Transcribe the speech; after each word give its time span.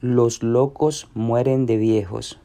Los 0.00 0.44
locos 0.44 1.08
mueren 1.14 1.66
de 1.66 1.76
viejos, 1.76 2.38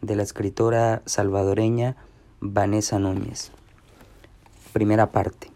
de 0.00 0.14
la 0.14 0.22
escritora 0.22 1.02
salvadoreña 1.06 1.96
Vanessa 2.38 3.00
Núñez. 3.00 3.50
Primera 4.72 5.10
parte. 5.10 5.48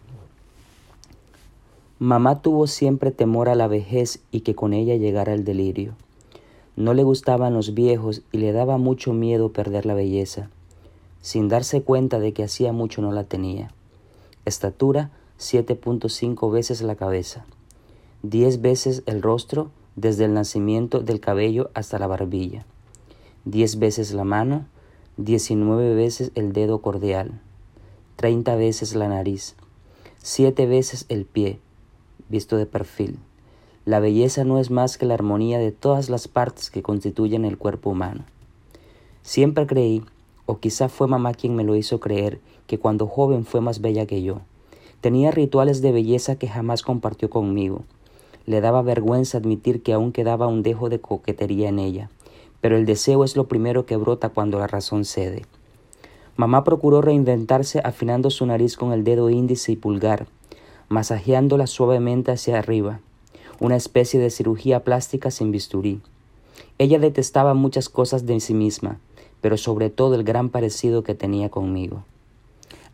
Mamá 1.97 2.41
tuvo 2.41 2.67
siempre 2.67 3.11
temor 3.11 3.47
a 3.47 3.55
la 3.55 3.69
vejez 3.69 4.21
y 4.31 4.41
que 4.41 4.53
con 4.53 4.73
ella 4.73 4.97
llegara 4.97 5.33
el 5.33 5.45
delirio. 5.45 5.95
No 6.75 6.93
le 6.93 7.03
gustaban 7.03 7.53
los 7.53 7.73
viejos 7.73 8.23
y 8.33 8.39
le 8.39 8.51
daba 8.51 8.77
mucho 8.77 9.13
miedo 9.13 9.53
perder 9.53 9.85
la 9.85 9.93
belleza, 9.93 10.49
sin 11.21 11.47
darse 11.47 11.83
cuenta 11.83 12.19
de 12.19 12.33
que 12.33 12.43
hacía 12.43 12.73
mucho 12.73 13.01
no 13.01 13.13
la 13.13 13.23
tenía. 13.23 13.71
Estatura 14.43 15.09
7.5 15.39 16.51
veces 16.51 16.81
la 16.81 16.97
cabeza, 16.97 17.45
10 18.23 18.59
veces 18.59 19.03
el 19.05 19.21
rostro 19.21 19.71
desde 19.95 20.25
el 20.25 20.33
nacimiento 20.33 21.01
del 21.01 21.19
cabello 21.19 21.69
hasta 21.73 21.99
la 21.99 22.07
barbilla, 22.07 22.65
diez 23.45 23.77
veces 23.77 24.13
la 24.13 24.23
mano, 24.23 24.65
diecinueve 25.17 25.93
veces 25.93 26.31
el 26.35 26.53
dedo 26.53 26.81
cordial, 26.81 27.39
treinta 28.15 28.55
veces 28.55 28.95
la 28.95 29.07
nariz, 29.07 29.55
siete 30.17 30.65
veces 30.65 31.05
el 31.09 31.25
pie, 31.25 31.59
visto 32.29 32.57
de 32.57 32.65
perfil. 32.65 33.19
La 33.85 33.99
belleza 33.99 34.45
no 34.45 34.59
es 34.59 34.71
más 34.71 34.97
que 34.97 35.05
la 35.05 35.13
armonía 35.13 35.59
de 35.59 35.73
todas 35.73 36.09
las 36.09 36.27
partes 36.27 36.71
que 36.71 36.81
constituyen 36.81 37.43
el 37.43 37.57
cuerpo 37.57 37.89
humano. 37.89 38.23
Siempre 39.21 39.67
creí, 39.67 40.03
o 40.45 40.59
quizá 40.59 40.89
fue 40.89 41.07
mamá 41.07 41.33
quien 41.33 41.55
me 41.55 41.63
lo 41.63 41.75
hizo 41.75 41.99
creer, 41.99 42.39
que 42.65 42.79
cuando 42.79 43.07
joven 43.07 43.45
fue 43.45 43.61
más 43.61 43.81
bella 43.81 44.05
que 44.05 44.23
yo. 44.23 44.41
Tenía 45.01 45.31
rituales 45.31 45.81
de 45.81 45.91
belleza 45.91 46.37
que 46.37 46.47
jamás 46.47 46.81
compartió 46.81 47.29
conmigo, 47.29 47.83
le 48.45 48.61
daba 48.61 48.81
vergüenza 48.81 49.37
admitir 49.37 49.81
que 49.83 49.93
aún 49.93 50.11
quedaba 50.11 50.47
un 50.47 50.63
dejo 50.63 50.89
de 50.89 50.99
coquetería 50.99 51.69
en 51.69 51.79
ella, 51.79 52.09
pero 52.61 52.77
el 52.77 52.85
deseo 52.85 53.23
es 53.23 53.35
lo 53.35 53.47
primero 53.47 53.85
que 53.85 53.97
brota 53.97 54.29
cuando 54.29 54.59
la 54.59 54.67
razón 54.67 55.05
cede. 55.05 55.45
Mamá 56.35 56.63
procuró 56.63 57.01
reinventarse 57.01 57.79
afinando 57.83 58.29
su 58.29 58.45
nariz 58.45 58.75
con 58.75 58.91
el 58.91 59.03
dedo 59.03 59.29
índice 59.29 59.71
y 59.71 59.75
pulgar, 59.75 60.27
masajeándola 60.89 61.67
suavemente 61.67 62.31
hacia 62.31 62.57
arriba, 62.57 62.99
una 63.59 63.75
especie 63.75 64.19
de 64.19 64.29
cirugía 64.29 64.83
plástica 64.83 65.31
sin 65.31 65.51
bisturí. 65.51 66.01
Ella 66.77 66.99
detestaba 66.99 67.53
muchas 67.53 67.87
cosas 67.87 68.25
de 68.25 68.39
sí 68.39 68.53
misma, 68.53 68.99
pero 69.41 69.57
sobre 69.57 69.89
todo 69.89 70.15
el 70.15 70.23
gran 70.23 70.49
parecido 70.49 71.03
que 71.03 71.15
tenía 71.15 71.49
conmigo. 71.49 72.03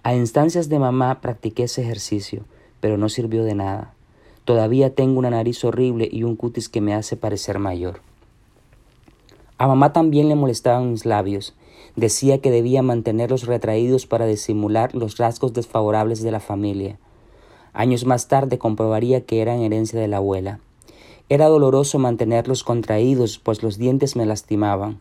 A 0.03 0.15
instancias 0.15 0.69
de 0.69 0.79
mamá 0.79 1.21
practiqué 1.21 1.63
ese 1.63 1.81
ejercicio, 1.81 2.43
pero 2.81 2.97
no 2.97 3.09
sirvió 3.09 3.43
de 3.43 3.55
nada. 3.55 3.93
Todavía 4.49 4.95
tengo 4.95 5.19
una 5.19 5.29
nariz 5.29 5.63
horrible 5.63 6.09
y 6.11 6.23
un 6.23 6.35
cutis 6.35 6.69
que 6.69 6.81
me 6.81 6.95
hace 6.95 7.15
parecer 7.15 7.59
mayor. 7.59 8.01
A 9.59 9.67
mamá 9.67 9.93
también 9.93 10.27
le 10.27 10.33
molestaban 10.33 10.89
mis 10.89 11.05
labios. 11.05 11.53
Decía 11.95 12.39
que 12.41 12.49
debía 12.49 12.81
mantenerlos 12.81 13.45
retraídos 13.45 14.07
para 14.07 14.25
disimular 14.25 14.95
los 14.95 15.17
rasgos 15.17 15.53
desfavorables 15.53 16.23
de 16.23 16.31
la 16.31 16.39
familia. 16.39 16.97
Años 17.73 18.07
más 18.07 18.27
tarde 18.27 18.57
comprobaría 18.57 19.21
que 19.21 19.43
eran 19.43 19.61
herencia 19.61 19.99
de 19.99 20.07
la 20.07 20.17
abuela. 20.17 20.59
Era 21.29 21.45
doloroso 21.45 21.99
mantenerlos 21.99 22.63
contraídos, 22.63 23.37
pues 23.37 23.61
los 23.61 23.77
dientes 23.77 24.15
me 24.15 24.25
lastimaban. 24.25 24.99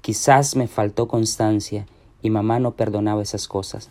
Quizás 0.00 0.56
me 0.56 0.66
faltó 0.66 1.08
constancia, 1.08 1.84
y 2.22 2.30
mamá 2.30 2.58
no 2.58 2.70
perdonaba 2.70 3.20
esas 3.20 3.48
cosas. 3.48 3.90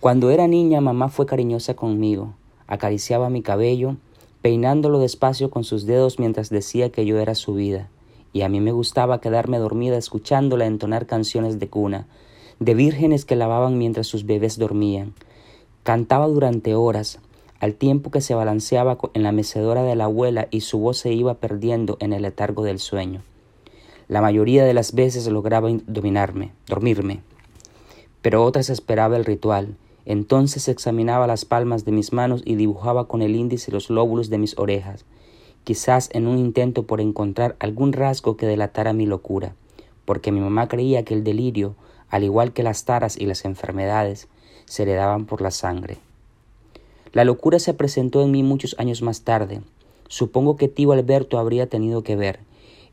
Cuando 0.00 0.30
era 0.30 0.48
niña, 0.48 0.80
mamá 0.80 1.10
fue 1.10 1.26
cariñosa 1.26 1.74
conmigo, 1.74 2.32
acariciaba 2.66 3.28
mi 3.28 3.42
cabello, 3.42 3.96
peinándolo 4.44 4.98
despacio 4.98 5.48
con 5.48 5.64
sus 5.64 5.86
dedos 5.86 6.18
mientras 6.18 6.50
decía 6.50 6.92
que 6.92 7.06
yo 7.06 7.18
era 7.18 7.34
su 7.34 7.54
vida, 7.54 7.88
y 8.34 8.42
a 8.42 8.50
mí 8.50 8.60
me 8.60 8.72
gustaba 8.72 9.22
quedarme 9.22 9.56
dormida 9.56 9.96
escuchándola 9.96 10.66
entonar 10.66 11.06
canciones 11.06 11.58
de 11.58 11.70
cuna, 11.70 12.06
de 12.60 12.74
vírgenes 12.74 13.24
que 13.24 13.36
lavaban 13.36 13.78
mientras 13.78 14.06
sus 14.06 14.26
bebés 14.26 14.58
dormían. 14.58 15.14
Cantaba 15.82 16.28
durante 16.28 16.74
horas, 16.74 17.20
al 17.58 17.72
tiempo 17.72 18.10
que 18.10 18.20
se 18.20 18.34
balanceaba 18.34 18.98
en 19.14 19.22
la 19.22 19.32
mecedora 19.32 19.82
de 19.82 19.96
la 19.96 20.04
abuela 20.04 20.46
y 20.50 20.60
su 20.60 20.78
voz 20.78 20.98
se 20.98 21.14
iba 21.14 21.32
perdiendo 21.32 21.96
en 22.00 22.12
el 22.12 22.20
letargo 22.20 22.64
del 22.64 22.80
sueño. 22.80 23.22
La 24.08 24.20
mayoría 24.20 24.66
de 24.66 24.74
las 24.74 24.92
veces 24.92 25.26
lograba 25.26 25.70
dominarme, 25.86 26.52
dormirme, 26.66 27.22
pero 28.20 28.44
otras 28.44 28.68
esperaba 28.68 29.16
el 29.16 29.24
ritual, 29.24 29.78
entonces 30.06 30.68
examinaba 30.68 31.26
las 31.26 31.44
palmas 31.44 31.84
de 31.84 31.92
mis 31.92 32.12
manos 32.12 32.42
y 32.44 32.56
dibujaba 32.56 33.08
con 33.08 33.22
el 33.22 33.36
índice 33.36 33.72
los 33.72 33.90
lóbulos 33.90 34.30
de 34.30 34.38
mis 34.38 34.58
orejas, 34.58 35.04
quizás 35.64 36.10
en 36.12 36.26
un 36.26 36.38
intento 36.38 36.82
por 36.82 37.00
encontrar 37.00 37.56
algún 37.58 37.92
rasgo 37.92 38.36
que 38.36 38.46
delatara 38.46 38.92
mi 38.92 39.06
locura, 39.06 39.54
porque 40.04 40.32
mi 40.32 40.40
mamá 40.40 40.68
creía 40.68 41.04
que 41.04 41.14
el 41.14 41.24
delirio, 41.24 41.74
al 42.10 42.22
igual 42.22 42.52
que 42.52 42.62
las 42.62 42.84
taras 42.84 43.16
y 43.18 43.26
las 43.26 43.44
enfermedades, 43.44 44.28
se 44.66 44.82
heredaban 44.82 45.24
por 45.24 45.40
la 45.40 45.50
sangre. 45.50 45.98
La 47.12 47.24
locura 47.24 47.58
se 47.58 47.74
presentó 47.74 48.22
en 48.22 48.30
mí 48.30 48.42
muchos 48.42 48.74
años 48.78 49.00
más 49.00 49.22
tarde. 49.22 49.60
Supongo 50.08 50.56
que 50.56 50.68
tío 50.68 50.92
Alberto 50.92 51.38
habría 51.38 51.68
tenido 51.68 52.02
que 52.02 52.16
ver. 52.16 52.40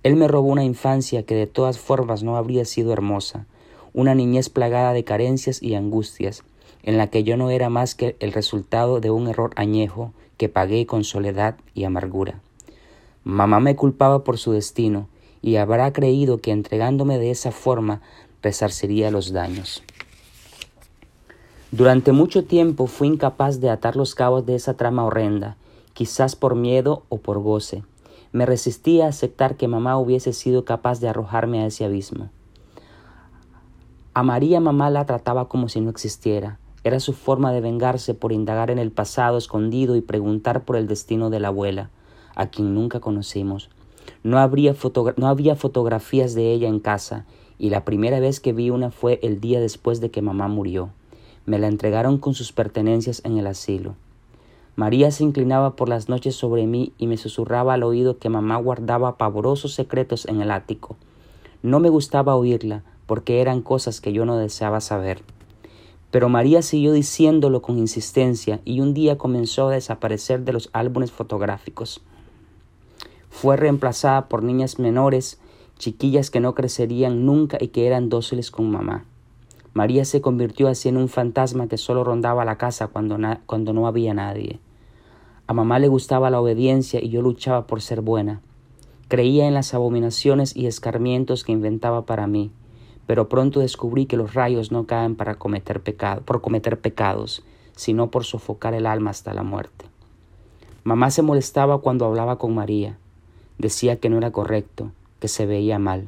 Él 0.04 0.16
me 0.16 0.28
robó 0.28 0.48
una 0.48 0.64
infancia 0.64 1.24
que 1.24 1.36
de 1.36 1.48
todas 1.48 1.80
formas 1.80 2.24
no 2.24 2.38
habría 2.38 2.66
sido 2.66 2.94
hermosa, 2.94 3.46
una 3.94 4.16
niñez 4.16 4.50
plagada 4.50 4.94
de 4.94 5.04
carencias 5.04 5.62
y 5.62 5.76
angustias, 5.76 6.44
en 6.84 6.98
la 6.98 7.08
que 7.08 7.24
yo 7.24 7.38
no 7.38 7.50
era 7.50 7.70
más 7.70 7.96
que 7.96 8.16
el 8.20 8.34
resultado 8.34 9.00
de 9.00 9.12
un 9.12 9.28
error 9.28 9.52
añejo 9.56 10.14
que 10.38 10.50
pagué 10.50 10.86
con 10.86 11.04
soledad 11.04 11.56
y 11.76 11.84
amargura. 11.84 12.40
Mamá 13.24 13.60
me 13.60 13.76
culpaba 13.76 14.24
por 14.24 14.38
su 14.38 14.52
destino 14.52 15.08
y 15.42 15.58
habrá 15.58 15.94
creído 15.94 16.40
que 16.40 16.52
entregándome 16.52 17.20
de 17.20 17.32
esa 17.32 17.52
forma 17.52 18.02
resarciría 18.42 19.12
los 19.12 19.32
daños. 19.32 19.84
Durante 21.72 22.12
mucho 22.12 22.44
tiempo 22.44 22.88
fui 22.88 23.08
incapaz 23.08 23.60
de 23.60 23.70
atar 23.70 23.96
los 23.96 24.16
cabos 24.16 24.46
de 24.46 24.56
esa 24.56 24.74
trama 24.74 25.06
horrenda, 25.06 25.56
quizás 25.94 26.36
por 26.36 26.56
miedo 26.56 27.04
o 27.10 27.18
por 27.18 27.40
goce. 27.40 27.84
Me 28.34 28.46
resistía 28.46 29.06
a 29.06 29.10
aceptar 29.10 29.56
que 29.56 29.68
mamá 29.68 29.98
hubiese 29.98 30.34
sido 30.34 30.66
capaz 30.66 31.00
de 31.00 31.08
arrojarme 31.08 31.62
a 31.62 31.68
ese 31.68 31.86
abismo. 31.86 32.30
A 34.14 34.24
María 34.24 34.60
mamá 34.60 34.90
la 34.90 35.06
trataba 35.06 35.48
como 35.48 35.70
si 35.70 35.80
no 35.80 35.90
existiera, 35.90 36.60
era 36.84 37.00
su 37.00 37.14
forma 37.14 37.52
de 37.52 37.62
vengarse 37.62 38.14
por 38.14 38.32
indagar 38.32 38.72
en 38.72 38.80
el 38.80 38.92
pasado 38.92 39.38
escondido 39.38 39.96
y 39.96 40.02
preguntar 40.02 40.64
por 40.64 40.76
el 40.76 40.88
destino 40.88 41.30
de 41.30 41.40
la 41.40 41.50
abuela, 41.50 41.90
a 42.36 42.48
quien 42.48 42.74
nunca 42.74 43.00
conocimos. 43.00 43.70
No, 44.24 44.38
no 44.38 45.28
había 45.28 45.56
fotografías 45.56 46.34
de 46.34 46.52
ella 46.52 46.68
en 46.68 46.80
casa, 46.80 47.26
y 47.60 47.70
la 47.70 47.86
primera 47.86 48.20
vez 48.20 48.40
que 48.40 48.54
vi 48.54 48.72
una 48.72 48.90
fue 48.90 49.20
el 49.22 49.40
día 49.40 49.60
después 49.60 50.02
de 50.02 50.10
que 50.10 50.22
mamá 50.22 50.48
murió. 50.48 50.90
Me 51.46 51.60
la 51.60 51.68
entregaron 51.68 52.18
con 52.18 52.34
sus 52.34 52.52
pertenencias 52.52 53.22
en 53.26 53.38
el 53.38 53.48
asilo. 53.48 53.96
María 54.76 55.12
se 55.12 55.24
inclinaba 55.24 55.76
por 55.76 55.90
las 55.90 56.10
noches 56.10 56.36
sobre 56.36 56.66
mí 56.66 56.94
y 56.98 57.08
me 57.08 57.18
susurraba 57.18 57.74
al 57.74 57.84
oído 57.84 58.18
que 58.18 58.30
mamá 58.30 58.58
guardaba 58.58 59.18
pavorosos 59.18 59.74
secretos 59.74 60.26
en 60.26 60.42
el 60.42 60.50
ático. 60.50 60.96
No 61.62 61.80
me 61.80 61.90
gustaba 61.90 62.36
oírla, 62.36 62.84
porque 63.06 63.42
eran 63.42 63.62
cosas 63.62 64.02
que 64.02 64.14
yo 64.14 64.26
no 64.26 64.38
deseaba 64.38 64.82
saber. 64.82 65.22
Pero 66.12 66.28
María 66.28 66.62
siguió 66.62 66.92
diciéndolo 66.92 67.62
con 67.62 67.78
insistencia 67.78 68.60
y 68.66 68.82
un 68.82 68.94
día 68.94 69.18
comenzó 69.18 69.70
a 69.70 69.72
desaparecer 69.72 70.44
de 70.44 70.52
los 70.52 70.70
álbumes 70.74 71.12
fotográficos. 71.12 72.02
Fue 73.30 73.56
reemplazada 73.56 74.28
por 74.28 74.44
niñas 74.44 74.78
menores, 74.78 75.40
chiquillas 75.80 76.30
que 76.30 76.42
no 76.42 76.54
crecerían 76.54 77.26
nunca 77.26 77.58
y 77.62 77.70
que 77.70 77.88
eran 77.88 78.10
dóciles 78.10 78.52
con 78.52 78.70
mamá. 78.70 79.06
María 79.74 80.04
se 80.04 80.20
convirtió 80.20 80.68
así 80.68 80.90
en 80.90 80.98
un 80.98 81.08
fantasma 81.08 81.68
que 81.68 81.78
solo 81.78 82.04
rondaba 82.04 82.44
la 82.44 82.58
casa 82.58 82.88
cuando, 82.88 83.18
cuando 83.46 83.72
no 83.72 83.88
había 83.88 84.14
nadie. 84.14 84.60
A 85.48 85.54
mamá 85.54 85.80
le 85.80 85.88
gustaba 85.88 86.30
la 86.30 86.42
obediencia 86.42 87.02
y 87.02 87.08
yo 87.08 87.22
luchaba 87.22 87.68
por 87.68 87.82
ser 87.82 88.02
buena. 88.02 88.42
Creía 89.08 89.48
en 89.48 89.54
las 89.54 89.74
abominaciones 89.74 90.56
y 90.58 90.68
escarmientos 90.68 91.46
que 91.46 91.54
inventaba 91.54 92.06
para 92.06 92.28
mí 92.28 92.52
pero 93.08 93.30
pronto 93.30 93.60
descubrí 93.60 94.06
que 94.06 94.18
los 94.18 94.34
rayos 94.34 94.72
no 94.72 94.86
caen 94.86 95.16
para 95.16 95.36
cometer 95.36 95.82
pecado, 95.82 96.22
por 96.22 96.42
cometer 96.42 96.80
pecados, 96.80 97.44
sino 97.76 98.12
por 98.12 98.24
sofocar 98.24 98.74
el 98.74 98.86
alma 98.86 99.12
hasta 99.12 99.34
la 99.34 99.44
muerte. 99.44 99.86
Mamá 100.84 101.12
se 101.12 101.22
molestaba 101.22 101.80
cuando 101.80 102.06
hablaba 102.06 102.38
con 102.38 102.56
María. 102.56 102.98
Decía 103.58 103.98
que 103.98 104.10
no 104.10 104.18
era 104.18 104.32
correcto, 104.32 104.92
que 105.20 105.28
se 105.28 105.46
veía 105.46 105.78
mal, 105.78 106.08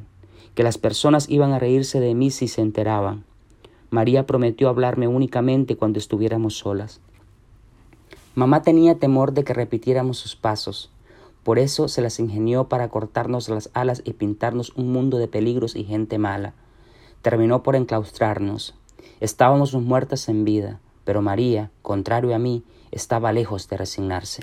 que 0.54 0.62
las 0.62 0.78
personas 0.78 1.28
iban 1.28 1.52
a 1.52 1.58
reírse 1.58 2.00
de 2.00 2.14
mí 2.14 2.30
si 2.30 2.48
se 2.48 2.60
enteraban. 2.60 3.24
María 3.90 4.26
prometió 4.26 4.68
hablarme 4.68 5.06
únicamente 5.06 5.76
cuando 5.76 5.98
estuviéramos 5.98 6.58
solas. 6.58 7.00
Mamá 8.34 8.62
tenía 8.62 8.98
temor 8.98 9.32
de 9.32 9.44
que 9.44 9.54
repitiéramos 9.54 10.18
sus 10.18 10.34
pasos, 10.34 10.90
por 11.44 11.58
eso 11.58 11.88
se 11.88 12.00
las 12.00 12.18
ingenió 12.18 12.68
para 12.68 12.88
cortarnos 12.88 13.50
las 13.50 13.68
alas 13.74 14.00
y 14.04 14.14
pintarnos 14.14 14.72
un 14.76 14.90
mundo 14.90 15.18
de 15.18 15.28
peligros 15.28 15.76
y 15.76 15.84
gente 15.84 16.18
mala, 16.18 16.54
terminó 17.24 17.62
por 17.62 17.74
enclaustrarnos. 17.74 18.74
Estábamos 19.18 19.72
muertas 19.72 20.28
en 20.28 20.44
vida, 20.44 20.78
pero 21.06 21.22
María, 21.22 21.70
contrario 21.80 22.34
a 22.34 22.38
mí, 22.38 22.62
estaba 22.92 23.32
lejos 23.32 23.66
de 23.70 23.78
resignarse. 23.78 24.42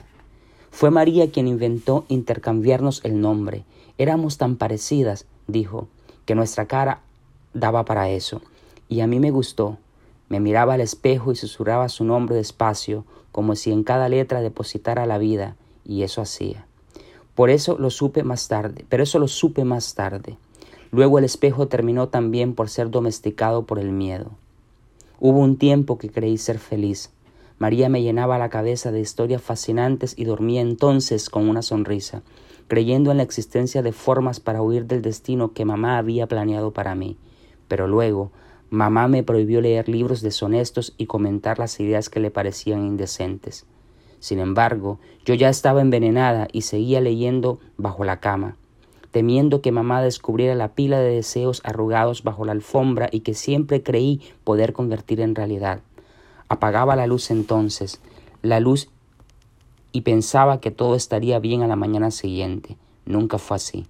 Fue 0.72 0.90
María 0.90 1.30
quien 1.30 1.48
inventó 1.48 2.06
intercambiarnos 2.08 3.06
el 3.06 3.22
nombre. 3.22 3.66
Éramos 4.00 4.40
tan 4.40 4.56
parecidas, 4.56 5.28
dijo, 5.46 5.90
que 6.26 6.34
nuestra 6.34 6.66
cara 6.66 7.02
daba 7.54 7.86
para 7.86 8.10
eso. 8.10 8.42
Y 8.90 9.02
a 9.02 9.08
mí 9.08 9.20
me 9.20 9.30
gustó. 9.30 9.78
Me 10.28 10.40
miraba 10.40 10.74
al 10.74 10.82
espejo 10.82 11.32
y 11.32 11.36
susurraba 11.36 11.88
su 11.88 12.04
nombre 12.04 12.36
despacio, 12.36 13.06
como 13.32 13.56
si 13.56 13.72
en 13.72 13.84
cada 13.84 14.10
letra 14.10 14.42
depositara 14.42 15.06
la 15.06 15.20
vida, 15.20 15.56
y 15.86 16.02
eso 16.02 16.20
hacía. 16.20 16.66
Por 17.36 17.52
eso 17.52 17.78
lo 17.78 17.92
supe 17.92 18.24
más 18.24 18.48
tarde, 18.48 18.86
pero 18.90 19.04
eso 19.04 19.20
lo 19.20 19.28
supe 19.28 19.66
más 19.66 19.94
tarde. 19.94 20.40
Luego 20.92 21.20
el 21.20 21.24
espejo 21.24 21.70
terminó 21.70 22.10
también 22.10 22.54
por 22.54 22.70
ser 22.70 22.92
domesticado 22.92 23.66
por 23.66 23.80
el 23.80 23.94
miedo. 23.94 24.32
Hubo 25.22 25.40
un 25.40 25.56
tiempo 25.56 25.98
que 25.98 26.10
creí 26.10 26.38
ser 26.38 26.60
feliz. 26.60 27.12
María 27.60 27.88
me 27.88 28.02
llenaba 28.02 28.38
la 28.38 28.50
cabeza 28.50 28.92
de 28.92 29.00
historias 29.00 29.42
fascinantes 29.42 30.14
y 30.18 30.26
dormía 30.26 30.60
entonces 30.60 31.30
con 31.30 31.48
una 31.48 31.62
sonrisa, 31.62 32.24
creyendo 32.68 33.10
en 33.12 33.18
la 33.18 33.24
existencia 33.24 33.82
de 33.82 33.94
formas 33.94 34.42
para 34.42 34.62
huir 34.62 34.86
del 34.86 35.02
destino 35.02 35.54
que 35.54 35.64
mamá 35.64 35.98
había 35.98 36.28
planeado 36.28 36.72
para 36.72 36.94
mí. 36.94 37.18
Pero 37.70 37.88
luego, 37.88 38.32
mamá 38.70 39.08
me 39.08 39.24
prohibió 39.24 39.62
leer 39.62 39.88
libros 39.88 40.22
deshonestos 40.22 40.94
y 40.98 41.06
comentar 41.06 41.58
las 41.58 41.80
ideas 41.80 42.10
que 42.10 42.20
le 42.20 42.32
parecían 42.32 42.86
indecentes. 42.86 43.66
Sin 44.20 44.40
embargo, 44.40 45.00
yo 45.24 45.36
ya 45.36 45.48
estaba 45.48 45.82
envenenada 45.82 46.50
y 46.52 46.64
seguía 46.64 47.00
leyendo 47.00 47.60
bajo 47.78 48.04
la 48.04 48.20
cama 48.20 48.58
temiendo 49.12 49.62
que 49.62 49.72
mamá 49.72 50.02
descubriera 50.02 50.56
la 50.56 50.70
pila 50.70 51.00
de 51.00 51.16
deseos 51.16 51.62
arrugados 51.64 52.24
bajo 52.24 52.46
la 52.46 52.54
alfombra 52.54 53.10
y 53.12 53.22
que 53.22 53.34
siempre 53.34 53.84
creí 53.84 54.22
poder 54.44 54.74
convertir 54.74 55.20
en 55.22 55.36
realidad. 55.36 55.82
Apagaba 56.48 56.96
la 56.96 57.08
luz 57.08 57.32
entonces, 57.32 58.02
la 58.42 58.60
luz 58.60 58.90
y 59.92 60.02
pensaba 60.02 60.60
que 60.60 60.72
todo 60.72 60.96
estaría 60.96 61.40
bien 61.40 61.62
a 61.62 61.68
la 61.68 61.76
mañana 61.76 62.12
siguiente. 62.12 62.78
Nunca 63.06 63.38
fue 63.38 63.58
así. 63.58 63.86